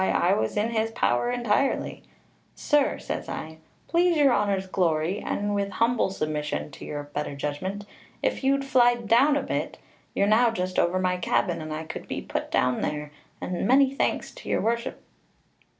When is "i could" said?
11.71-12.07